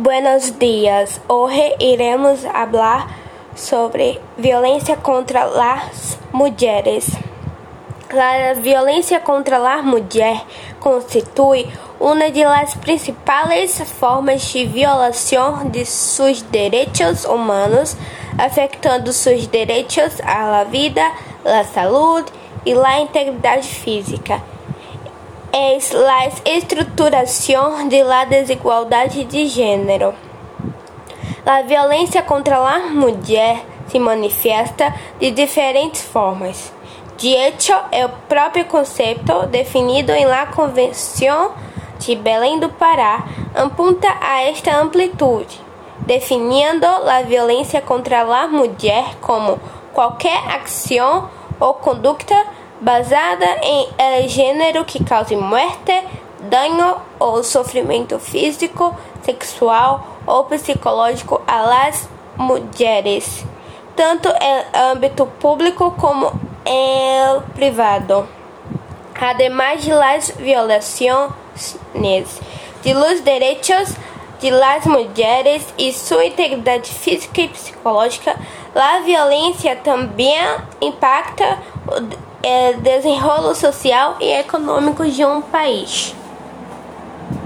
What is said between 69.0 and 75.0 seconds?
Ademais de las violações de los derechos de las